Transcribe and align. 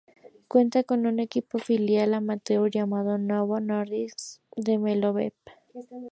Cuenta 0.47 0.83
con 0.83 1.05
un 1.05 1.19
equipo 1.19 1.59
filial 1.59 2.15
amateur 2.15 2.71
llamado 2.71 3.19
Novo 3.19 3.59
Nordisk 3.59 4.41
Development. 4.57 5.35